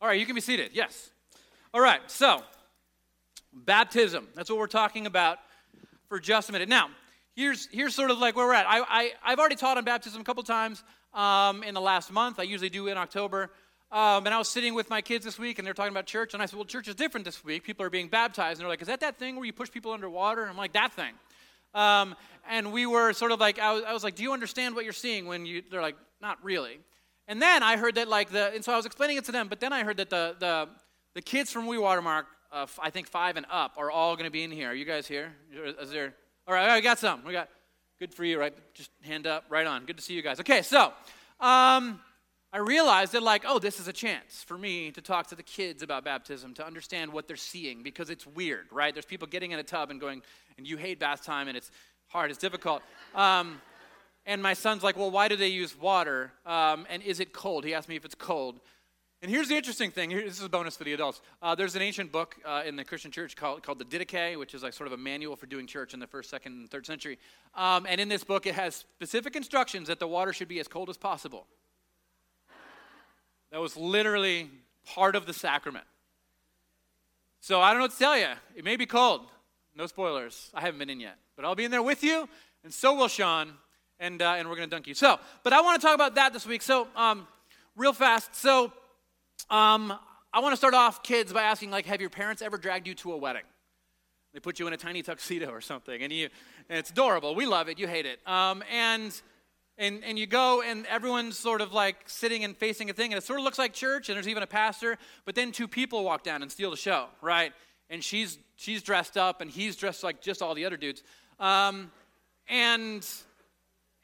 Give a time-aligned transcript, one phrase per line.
[0.00, 0.70] All right, you can be seated.
[0.74, 1.10] Yes.
[1.74, 2.42] All right, so
[3.52, 4.28] baptism.
[4.34, 5.38] That's what we're talking about
[6.08, 6.68] for just a minute.
[6.68, 6.88] Now,
[7.34, 8.66] here's, here's sort of like where we're at.
[8.68, 10.84] I, I, I've already taught on baptism a couple times
[11.14, 12.38] um, in the last month.
[12.38, 13.50] I usually do in October.
[13.90, 16.32] Um, and I was sitting with my kids this week, and they're talking about church.
[16.32, 17.64] And I said, Well, church is different this week.
[17.64, 18.60] People are being baptized.
[18.60, 20.42] And they're like, Is that that thing where you push people underwater?
[20.42, 21.14] And I'm like, That thing.
[21.74, 22.14] Um,
[22.48, 24.84] and we were sort of like, I was, I was, like, Do you understand what
[24.84, 26.78] you're seeing when you, they're like, Not really.
[27.28, 29.48] And then I heard that, like, the, and so I was explaining it to them,
[29.48, 30.68] but then I heard that the, the,
[31.12, 34.30] the kids from We Watermark, uh, I think five and up, are all going to
[34.30, 34.70] be in here.
[34.70, 35.34] Are you guys here?
[35.78, 36.14] Is there,
[36.46, 37.22] All right, we got some.
[37.24, 37.50] We got,
[37.98, 38.54] good for you, right?
[38.72, 39.84] Just hand up, right on.
[39.84, 40.40] Good to see you guys.
[40.40, 40.86] Okay, so,
[41.38, 42.00] um,
[42.50, 45.42] I realized that, like, oh, this is a chance for me to talk to the
[45.42, 48.94] kids about baptism, to understand what they're seeing, because it's weird, right?
[48.94, 50.22] There's people getting in a tub and going,
[50.56, 51.70] and you hate bath time, and it's
[52.06, 52.80] hard, it's difficult.
[53.14, 53.60] Um,
[54.28, 56.30] and my son's like, well, why do they use water?
[56.44, 57.64] Um, and is it cold?
[57.64, 58.60] He asked me if it's cold.
[59.22, 60.10] And here's the interesting thing.
[60.10, 61.22] Here, this is a bonus for the adults.
[61.42, 64.52] Uh, there's an ancient book uh, in the Christian church called, called the Didache, which
[64.52, 66.84] is like sort of a manual for doing church in the first, second, and third
[66.84, 67.18] century.
[67.56, 70.68] Um, and in this book, it has specific instructions that the water should be as
[70.68, 71.46] cold as possible.
[73.50, 74.50] That was literally
[74.84, 75.86] part of the sacrament.
[77.40, 78.28] So I don't know what to tell you.
[78.54, 79.22] It may be cold.
[79.74, 80.50] No spoilers.
[80.52, 81.16] I haven't been in yet.
[81.34, 82.28] But I'll be in there with you,
[82.62, 83.54] and so will Sean,
[84.00, 84.94] and, uh, and we're going to dunk you.
[84.94, 86.62] So, but I want to talk about that this week.
[86.62, 87.26] So, um,
[87.76, 88.34] real fast.
[88.34, 88.72] So,
[89.50, 89.92] um,
[90.32, 92.94] I want to start off, kids, by asking, like, have your parents ever dragged you
[92.96, 93.42] to a wedding?
[94.34, 96.28] They put you in a tiny tuxedo or something, and you,
[96.68, 97.34] and it's adorable.
[97.34, 97.78] We love it.
[97.78, 98.20] You hate it.
[98.26, 99.18] Um, and
[99.78, 103.18] and, and you go and everyone's sort of like sitting and facing a thing and
[103.18, 106.02] it sort of looks like church and there's even a pastor but then two people
[106.02, 107.52] walk down and steal the show right
[107.88, 111.02] and she's she's dressed up and he's dressed like just all the other dudes
[111.38, 111.92] um,
[112.48, 113.08] and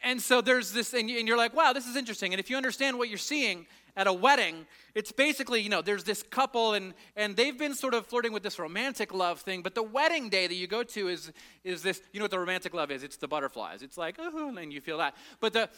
[0.04, 2.96] and so there's this and you're like wow this is interesting and if you understand
[2.98, 3.66] what you're seeing
[3.96, 4.66] at a wedding,
[4.96, 8.42] it's basically, you know, there's this couple and and they've been sort of flirting with
[8.42, 11.32] this romantic love thing, but the wedding day that you go to is
[11.62, 13.02] is this, you know what the romantic love is?
[13.02, 13.82] It's the butterflies.
[13.82, 15.14] It's like, oh, and you feel that.
[15.40, 15.68] But the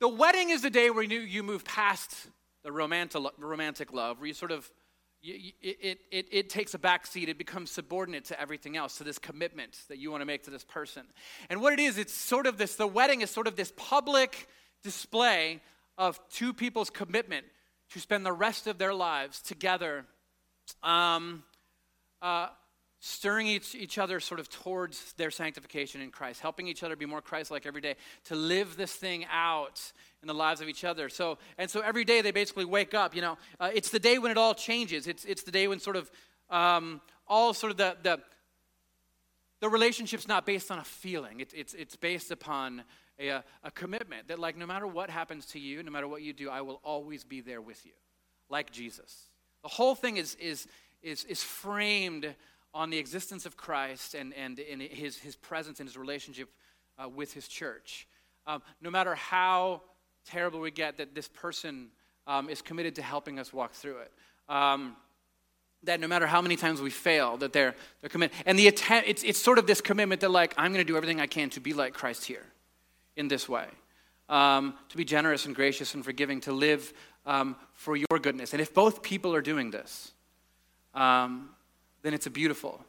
[0.00, 2.28] the wedding is the day where you, you move past
[2.64, 4.68] the romantic, romantic love, where you sort of,
[5.22, 7.28] you, it, it, it takes a backseat.
[7.28, 10.50] It becomes subordinate to everything else, to this commitment that you want to make to
[10.50, 11.04] this person.
[11.48, 14.48] And what it is, it's sort of this, the wedding is sort of this public
[14.82, 15.60] display
[15.96, 17.46] of two people's commitment
[17.90, 20.04] to spend the rest of their lives together,
[20.82, 21.44] um,
[22.20, 22.48] uh,
[23.04, 27.04] stirring each, each other sort of towards their sanctification in Christ, helping each other be
[27.04, 27.96] more Christ like every day,
[28.26, 29.80] to live this thing out
[30.22, 31.08] in the lives of each other.
[31.08, 34.18] So, and so every day they basically wake up, you know, uh, it's the day
[34.18, 35.08] when it all changes.
[35.08, 36.12] It's, it's the day when sort of
[36.48, 38.20] um, all sort of the, the,
[39.58, 42.84] the relationship's not based on a feeling, it, it's, it's based upon
[43.18, 46.32] a, a commitment that, like, no matter what happens to you, no matter what you
[46.32, 47.92] do, I will always be there with you,
[48.48, 49.26] like Jesus.
[49.64, 50.68] The whole thing is, is,
[51.02, 52.32] is, is framed
[52.74, 56.48] on the existence of Christ and, and in his, his presence and his relationship
[56.98, 58.06] uh, with his church.
[58.46, 59.82] Um, no matter how
[60.24, 61.88] terrible we get, that this person
[62.26, 64.12] um, is committed to helping us walk through it.
[64.48, 64.96] Um,
[65.84, 68.36] that no matter how many times we fail, that they're, they're committed.
[68.46, 70.96] And the attempt, it's, it's sort of this commitment that, like, I'm going to do
[70.96, 72.44] everything I can to be like Christ here
[73.16, 73.66] in this way
[74.28, 76.92] um, to be generous and gracious and forgiving, to live
[77.26, 78.52] um, for your goodness.
[78.52, 80.12] And if both people are doing this,
[80.94, 81.50] um,
[82.02, 82.84] then it's a beautiful,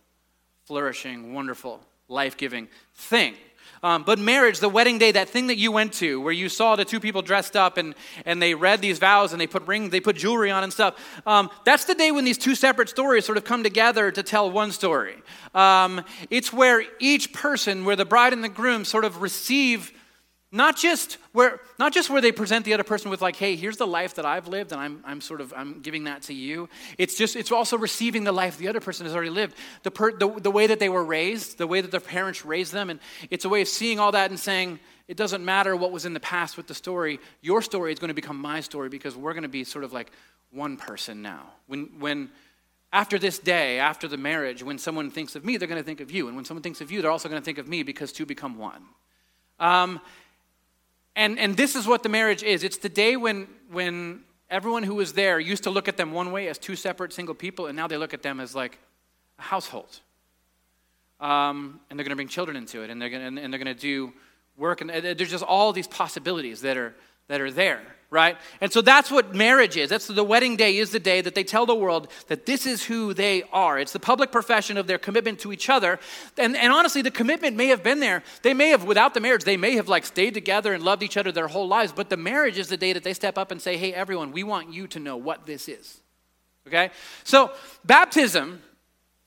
[0.66, 3.36] flourishing, wonderful, life giving thing.
[3.82, 6.78] Um, but marriage, the wedding day, that thing that you went to where you saw
[6.78, 9.90] the two people dressed up and, and they read these vows and they put ring,
[9.90, 10.96] they put jewelry on and stuff.
[11.28, 14.50] Um, that's the day when these two separate stories sort of come together to tell
[14.50, 15.16] one story.
[15.54, 19.92] Um, it's where each person, where the bride and the groom sort of receive
[20.54, 23.78] not just where not just where they present the other person with like hey here's
[23.78, 26.70] the life that i've lived and i'm, I'm sort of i'm giving that to you.
[26.98, 29.58] It's just it's also receiving the life the other person has already lived.
[29.82, 32.72] The, per, the, the way that they were raised the way that their parents raised
[32.72, 33.00] them and
[33.30, 36.14] it's a way of seeing all that and saying it doesn't matter what was in
[36.14, 37.20] the past with the story.
[37.42, 39.92] Your story is going to become my story because we're going to be sort of
[39.92, 40.12] like
[40.52, 41.50] one person now.
[41.68, 42.30] When when
[42.94, 46.00] after this day after the marriage when someone thinks of me they're going to think
[46.00, 46.28] of you.
[46.28, 48.28] And when someone thinks of you they're also going to think of me because two
[48.28, 48.84] become one.
[49.60, 50.00] Um,
[51.16, 54.96] and, and this is what the marriage is it's the day when, when everyone who
[54.96, 57.76] was there used to look at them one way as two separate single people, and
[57.76, 58.78] now they look at them as like
[59.40, 60.00] a household.
[61.20, 63.76] Um, and they're going to bring children into it, and they're going and they're going
[63.76, 64.14] to do
[64.58, 66.94] work, and there's just all these possibilities that are
[67.28, 68.38] that are there, right?
[68.62, 69.90] And so that's what marriage is.
[69.90, 72.84] That's the wedding day is the day that they tell the world that this is
[72.84, 73.80] who they are.
[73.80, 76.00] It's the public profession of their commitment to each other.
[76.38, 78.24] And, and honestly, the commitment may have been there.
[78.42, 81.18] They may have, without the marriage, they may have like stayed together and loved each
[81.18, 81.92] other their whole lives.
[81.92, 84.44] But the marriage is the day that they step up and say, hey, everyone, we
[84.44, 86.02] want you to know what this is.
[86.68, 86.92] Okay?
[87.24, 87.52] So,
[87.84, 88.62] baptism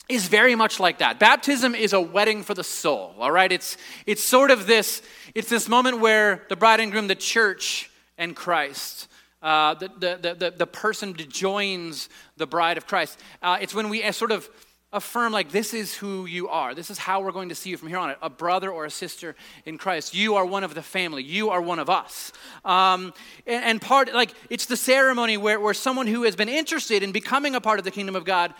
[0.09, 1.19] is very much like that.
[1.19, 3.51] Baptism is a wedding for the soul, all right?
[3.51, 3.77] It's,
[4.07, 5.03] it's sort of this,
[5.37, 9.07] it's this moment where the bride and groom, the church and Christ,
[9.43, 13.21] uh, the, the, the, the, person joins the bride of Christ.
[13.43, 14.49] Uh, it's when we uh, sort of
[14.95, 16.75] affirm, like, this is who you are.
[16.75, 18.91] This is how we're going to see you from here on a brother or a
[18.91, 19.37] sister
[19.67, 20.15] in Christ.
[20.15, 21.23] You are one of the family.
[21.23, 22.33] You are one of us.
[22.65, 23.13] Um,
[23.47, 27.13] and, and, part, like, it's the ceremony where, where someone who has been interested in
[27.13, 28.55] becoming a part of the kingdom of God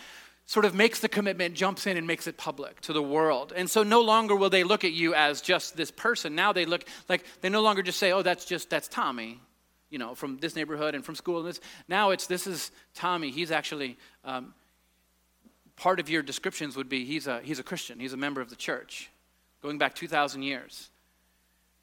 [0.47, 3.51] sort of makes the commitment, jumps in, and makes it public to the world.
[3.55, 6.35] And so no longer will they look at you as just this person.
[6.35, 9.41] Now they look like they no longer just say, oh, that's just, that's Tommy,
[9.89, 11.39] you know, from this neighborhood and from school.
[11.39, 11.59] And this.
[11.89, 13.29] Now it's, this is Tommy.
[13.29, 14.53] He's actually, um,
[15.75, 18.49] part of your descriptions would be he's a, he's a Christian, he's a member of
[18.49, 19.09] the church,
[19.61, 20.89] going back 2,000 years.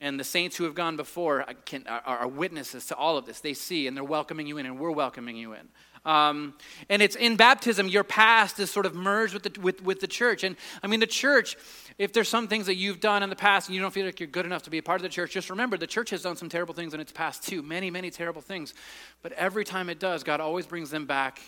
[0.01, 3.41] And the saints who have gone before can, are, are witnesses to all of this.
[3.41, 5.69] They see and they're welcoming you in, and we're welcoming you in.
[6.05, 6.55] Um,
[6.89, 10.07] and it's in baptism, your past is sort of merged with the, with, with the
[10.07, 10.45] church.
[10.45, 11.57] And I mean, the church,
[11.99, 14.21] if there's some things that you've done in the past and you don't feel like
[14.21, 16.23] you're good enough to be a part of the church, just remember the church has
[16.23, 17.63] done some terrible things in its past too.
[17.63, 18.75] Many, many terrible things.
[19.23, 21.41] But every time it does, God always brings them back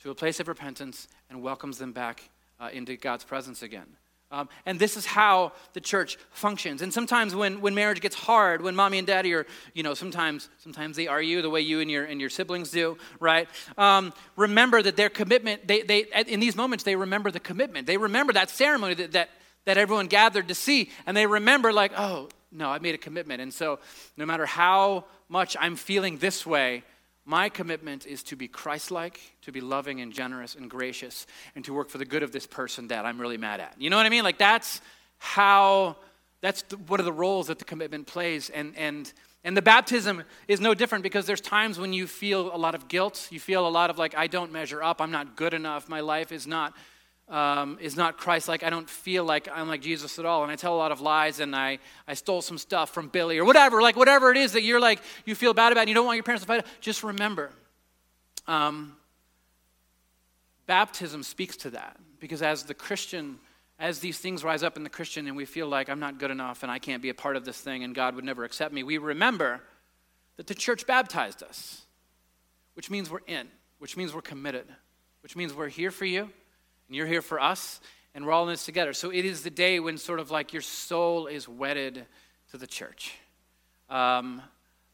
[0.00, 3.86] to a place of repentance and welcomes them back uh, into God's presence again.
[4.32, 6.80] Um, and this is how the church functions.
[6.80, 10.48] And sometimes when, when marriage gets hard, when mommy and daddy are, you know, sometimes
[10.56, 13.46] sometimes they argue the way you and your and your siblings do, right?
[13.76, 17.86] Um, remember that their commitment, they, they in these moments they remember the commitment.
[17.86, 19.28] They remember that ceremony that, that
[19.64, 23.42] that everyone gathered to see, and they remember like, oh no, I made a commitment.
[23.42, 23.80] And so
[24.16, 26.84] no matter how much I'm feeling this way,
[27.24, 31.64] my commitment is to be Christ like, to be loving and generous and gracious, and
[31.64, 33.74] to work for the good of this person that I'm really mad at.
[33.78, 34.24] You know what I mean?
[34.24, 34.80] Like, that's
[35.18, 35.96] how,
[36.40, 38.50] that's the, one of the roles that the commitment plays.
[38.50, 39.12] And, and,
[39.44, 42.88] and the baptism is no different because there's times when you feel a lot of
[42.88, 43.28] guilt.
[43.30, 45.00] You feel a lot of, like, I don't measure up.
[45.00, 45.88] I'm not good enough.
[45.88, 46.74] My life is not
[47.32, 48.62] um, is not Christ like.
[48.62, 50.42] I don't feel like I'm like Jesus at all.
[50.42, 53.38] And I tell a lot of lies and I, I stole some stuff from Billy
[53.38, 55.94] or whatever, like whatever it is that you're like, you feel bad about and you
[55.94, 56.66] don't want your parents to fight.
[56.80, 57.50] Just remember,
[58.46, 58.94] um,
[60.66, 63.38] baptism speaks to that because as the Christian,
[63.78, 66.30] as these things rise up in the Christian and we feel like I'm not good
[66.30, 68.74] enough and I can't be a part of this thing and God would never accept
[68.74, 69.62] me, we remember
[70.36, 71.80] that the church baptized us,
[72.74, 73.48] which means we're in,
[73.78, 74.66] which means we're committed,
[75.22, 76.28] which means we're here for you
[76.92, 77.80] and you're here for us,
[78.14, 78.92] and we're all in this together.
[78.92, 82.04] So it is the day when sort of like your soul is wedded
[82.50, 83.14] to the church,
[83.88, 84.42] um,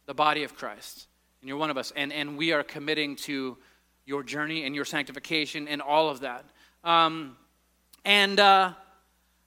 [0.06, 1.08] the body of Christ.
[1.40, 1.92] And you're one of us.
[1.96, 3.58] And, and we are committing to
[4.06, 6.44] your journey and your sanctification and all of that.
[6.84, 7.36] Um,
[8.04, 8.74] and uh,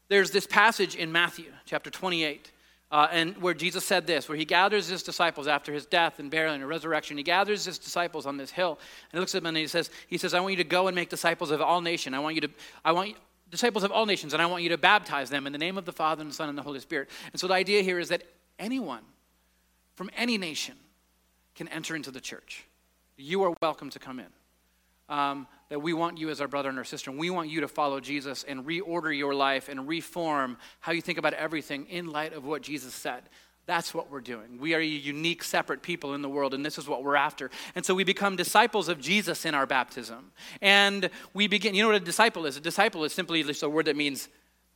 [0.10, 2.51] there's this passage in Matthew chapter 28
[2.92, 6.30] uh, and where Jesus said this, where he gathers his disciples after his death and
[6.30, 8.78] burial and resurrection, he gathers his disciples on this hill,
[9.12, 10.88] and he looks at them and he says, he says, I want you to go
[10.88, 12.16] and make disciples of all nations.
[12.16, 12.50] I want you to,
[12.84, 13.16] I want you,
[13.50, 15.86] disciples of all nations, and I want you to baptize them in the name of
[15.86, 17.10] the Father and the Son and the Holy Spirit.
[17.32, 18.24] And so the idea here is that
[18.60, 19.04] anyone
[19.96, 20.76] from any nation
[21.56, 22.66] can enter into the church.
[23.18, 24.28] You are welcome to come in.
[25.10, 27.62] Um, that we want you as our brother and our sister, and we want you
[27.62, 32.12] to follow Jesus and reorder your life and reform how you think about everything in
[32.12, 33.24] light of what Jesus said.
[33.68, 34.58] That's what we're doing.
[34.60, 37.50] We are a unique, separate people in the world, and this is what we're after.
[37.74, 40.34] And so we become disciples of Jesus in our baptism.
[40.62, 42.58] And we begin, you know what a disciple is?
[42.58, 44.28] A disciple is simply just a word that means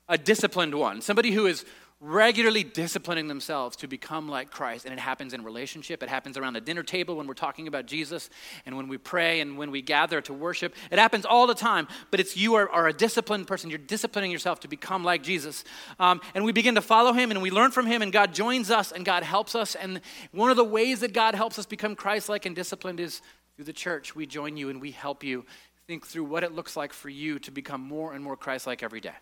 [0.07, 1.65] a disciplined one, somebody who is
[2.01, 4.85] regularly disciplining themselves to become like Christ.
[4.85, 7.85] And it happens in relationship, it happens around the dinner table when we're talking about
[7.85, 8.29] Jesus,
[8.65, 10.75] and when we pray and when we gather to worship.
[10.91, 13.69] It happens all the time, but it's you are, are a disciplined person.
[13.69, 15.63] You're disciplining yourself to become like Jesus.
[15.99, 18.69] Um, and we begin to follow him and we learn from him, and God joins
[18.69, 19.75] us and God helps us.
[19.75, 23.21] And one of the ways that God helps us become Christ like and disciplined is
[23.55, 24.15] through the church.
[24.15, 25.45] We join you and we help you
[25.87, 28.83] think through what it looks like for you to become more and more Christ like
[28.83, 29.13] every day.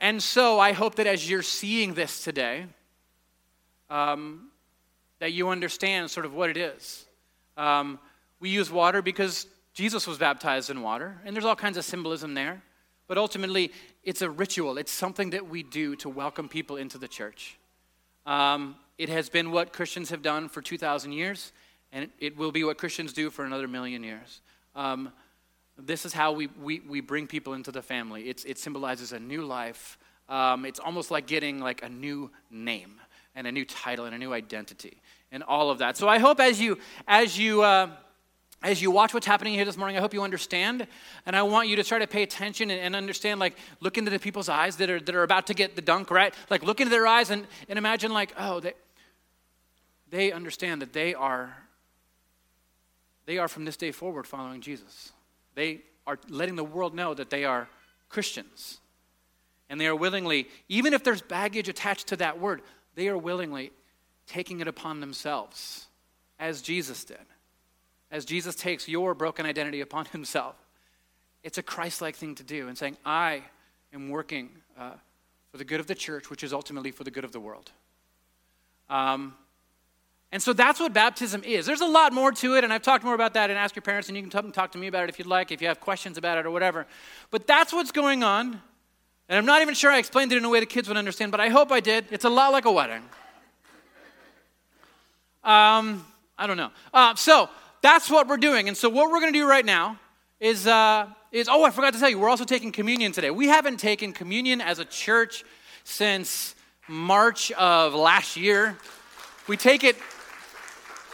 [0.00, 2.66] And so I hope that as you're seeing this today,
[3.88, 4.50] um,
[5.18, 7.06] that you understand sort of what it is.
[7.56, 7.98] Um,
[8.40, 12.34] we use water because Jesus was baptized in water, and there's all kinds of symbolism
[12.34, 12.62] there.
[13.08, 13.72] But ultimately,
[14.02, 17.56] it's a ritual, it's something that we do to welcome people into the church.
[18.26, 21.52] Um, it has been what Christians have done for 2,000 years,
[21.92, 24.40] and it, will be what Christians do for another million years.
[24.74, 25.12] Um,
[25.78, 28.28] this is how we, we, we bring people into the family.
[28.28, 29.98] It's, it symbolizes a new life.
[30.28, 33.00] Um, it's almost like getting like a new name
[33.34, 35.96] and a new title and a new identity and all of that.
[35.96, 37.90] So I hope as you as you uh,
[38.62, 40.86] as you watch what's happening here this morning, I hope you understand,
[41.26, 43.38] and I want you to try to pay attention and, and, understand.
[43.38, 46.10] Like, look into the people's eyes that are that are about to get the dunk,
[46.10, 46.34] right?
[46.48, 48.72] Like, look into their eyes and, and imagine, like, oh, they
[50.10, 51.54] they understand that they are
[53.26, 55.12] they are from this day forward following Jesus.
[55.56, 57.68] They are letting the world know that they are
[58.08, 58.78] Christians.
[59.68, 62.62] And they are willingly, even if there's baggage attached to that word,
[62.94, 63.72] they are willingly
[64.28, 65.86] taking it upon themselves,
[66.38, 67.18] as Jesus did.
[68.12, 70.54] As Jesus takes your broken identity upon himself.
[71.42, 73.42] It's a Christ like thing to do and saying, I
[73.92, 74.92] am working uh,
[75.50, 77.70] for the good of the church, which is ultimately for the good of the world.
[78.88, 79.34] Um,
[80.32, 81.66] and so that's what baptism is.
[81.66, 83.82] There's a lot more to it, and I've talked more about that and ask your
[83.82, 85.80] parents, and you can talk to me about it if you'd like, if you have
[85.80, 86.86] questions about it or whatever.
[87.30, 88.60] But that's what's going on.
[89.28, 91.32] And I'm not even sure I explained it in a way the kids would understand,
[91.32, 92.06] but I hope I did.
[92.10, 93.02] It's a lot like a wedding.
[95.42, 96.04] Um,
[96.36, 96.70] I don't know.
[96.92, 97.48] Uh, so
[97.80, 98.68] that's what we're doing.
[98.68, 99.98] And so what we're going to do right now
[100.40, 103.30] is, uh, is, oh, I forgot to tell you, we're also taking communion today.
[103.30, 105.44] We haven't taken communion as a church
[105.84, 106.54] since
[106.88, 108.76] March of last year.
[109.46, 109.96] We take it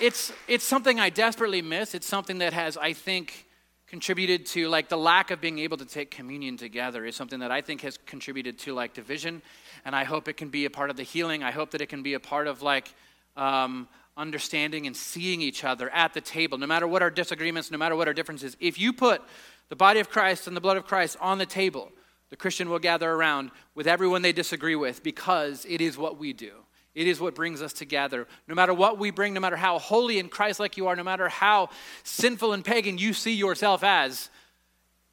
[0.00, 1.94] it's, it's something I desperately miss.
[1.94, 3.46] It's something that has, I think,
[3.86, 7.50] contributed to like the lack of being able to take communion together is something that
[7.50, 9.42] I think has contributed to like division.
[9.84, 11.42] And I hope it can be a part of the healing.
[11.42, 12.92] I hope that it can be a part of like
[13.36, 17.78] um, understanding and seeing each other at the table, no matter what our disagreements, no
[17.78, 18.56] matter what our differences.
[18.60, 19.22] If you put
[19.68, 21.92] the body of Christ and the blood of Christ on the table,
[22.30, 26.32] the Christian will gather around with everyone they disagree with because it is what we
[26.32, 26.52] do.
[26.94, 28.26] It is what brings us together.
[28.46, 31.04] No matter what we bring, no matter how holy and Christ like you are, no
[31.04, 31.70] matter how
[32.04, 34.28] sinful and pagan you see yourself as,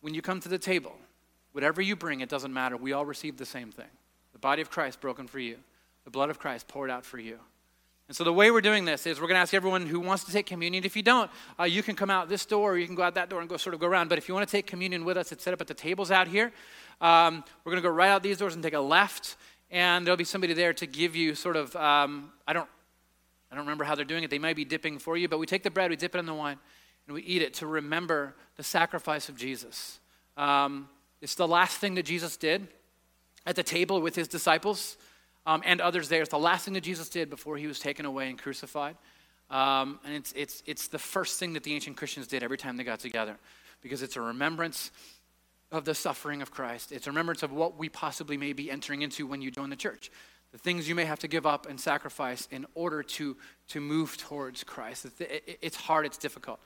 [0.02, 0.96] when you come to the table,
[1.54, 2.76] whatever you bring, it doesn't matter.
[2.76, 3.88] We all receive the same thing
[4.34, 5.58] the body of Christ broken for you,
[6.06, 7.40] the blood of Christ poured out for you.
[8.08, 10.24] And so, the way we're doing this is we're going to ask everyone who wants
[10.24, 10.84] to take communion.
[10.84, 13.14] If you don't, uh, you can come out this door or you can go out
[13.16, 14.10] that door and go sort of go around.
[14.10, 16.10] But if you want to take communion with us, it's set up at the tables
[16.10, 16.52] out here.
[17.02, 19.36] Um, we're going to go right out these doors and take a left
[19.72, 22.70] and there'll be somebody there to give you sort of um, I don't
[23.52, 24.30] I don't remember how they're doing it.
[24.30, 26.26] They might be dipping for you, but we take the bread, we dip it in
[26.26, 26.60] the wine,
[27.08, 30.00] and we eat it to remember the sacrifice of Jesus.
[30.38, 30.88] Um,
[31.22, 32.68] it's the last thing that Jesus did
[33.46, 34.98] at the table with his disciples
[35.46, 36.22] um, and others there.
[36.22, 38.96] It's the last thing that Jesus did before he was taken away and crucified.
[39.50, 42.78] Um, and it's, it's, it's the first thing that the ancient Christians did every time
[42.78, 43.36] they got together
[43.82, 44.92] because it's a remembrance
[45.72, 46.92] of the suffering of Christ.
[46.92, 49.76] It's a remembrance of what we possibly may be entering into when you join the
[49.76, 50.12] church.
[50.52, 54.18] The things you may have to give up and sacrifice in order to, to move
[54.18, 55.06] towards Christ.
[55.20, 56.60] It's hard, it's difficult.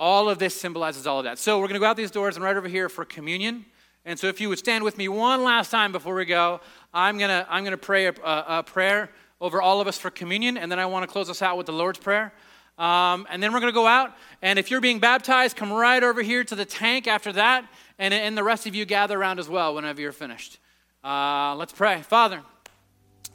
[0.00, 1.38] All of this symbolizes all of that.
[1.38, 3.64] So we're going to go out these doors and right over here for communion.
[4.04, 6.60] And so if you would stand with me one last time before we go,
[6.94, 9.10] I'm going to I'm going to pray a, a, prayer
[9.40, 11.66] over all of us for communion, and then I want to close us out with
[11.66, 12.32] the Lord's Prayer.
[12.78, 14.16] Um, and then we're going to go out.
[14.40, 17.68] And if you're being baptized, come right over here to the tank after that.
[17.98, 20.58] And, and the rest of you gather around as well whenever you're finished.
[21.02, 22.02] Uh, let's pray.
[22.02, 22.42] Father,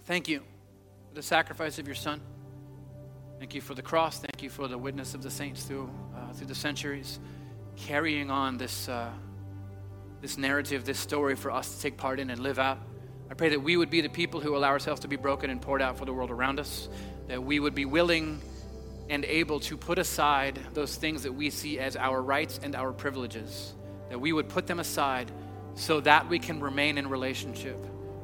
[0.05, 0.39] thank you
[1.09, 2.21] for the sacrifice of your Son.
[3.39, 4.19] Thank you for the cross.
[4.19, 7.19] Thank you for the witness of the saints through, uh, through the centuries,
[7.75, 9.11] carrying on this, uh,
[10.21, 12.79] this narrative, this story for us to take part in and live out.
[13.29, 15.61] I pray that we would be the people who allow ourselves to be broken and
[15.61, 16.87] poured out for the world around us,
[17.27, 18.41] that we would be willing
[19.13, 22.91] and able to put aside those things that we see as our rights and our
[22.91, 23.75] privileges
[24.09, 25.31] that we would put them aside
[25.75, 27.77] so that we can remain in relationship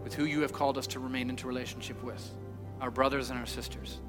[0.04, 2.28] with who you have called us to remain into relationship with,
[2.82, 4.00] our brothers and our sisters.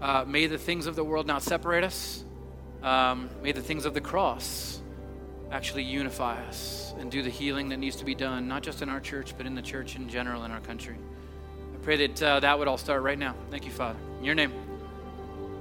[0.00, 2.24] Uh, may the things of the world not separate us.
[2.82, 4.82] Um, may the things of the cross
[5.52, 8.88] actually unify us and do the healing that needs to be done, not just in
[8.88, 10.96] our church, but in the church in general in our country.
[11.72, 13.36] I pray that uh, that would all start right now.
[13.52, 14.00] Thank you, Father.
[14.18, 14.71] In your name.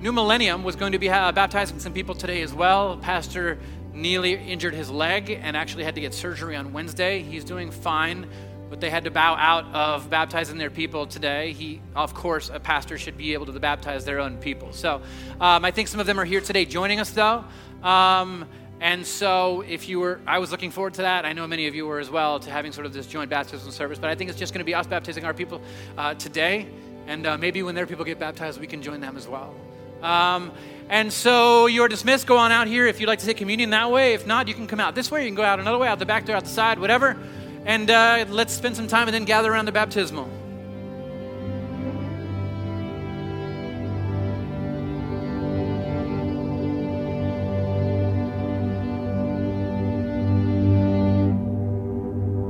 [0.00, 2.96] New Millennium was going to be uh, baptizing some people today as well.
[2.98, 3.58] Pastor
[3.92, 7.20] Neely injured his leg and actually had to get surgery on Wednesday.
[7.20, 8.28] He's doing fine,
[8.70, 11.52] but they had to bow out of baptizing their people today.
[11.52, 14.72] He, of course, a pastor should be able to baptize their own people.
[14.72, 15.02] So
[15.40, 17.42] um, I think some of them are here today joining us, though.
[17.82, 18.46] Um,
[18.80, 21.24] and so, if you were, I was looking forward to that.
[21.24, 23.72] I know many of you were as well to having sort of this joint baptism
[23.72, 23.98] service.
[23.98, 25.60] But I think it's just going to be us baptizing our people
[25.96, 26.68] uh, today,
[27.08, 29.56] and uh, maybe when their people get baptized, we can join them as well.
[30.02, 30.52] Um,
[30.88, 32.26] and so you're dismissed.
[32.26, 34.14] Go on out here if you'd like to take communion that way.
[34.14, 35.22] If not, you can come out this way.
[35.22, 37.16] You can go out another way, out the back door, out the side, whatever.
[37.64, 40.30] And uh, let's spend some time and then gather around the baptismal.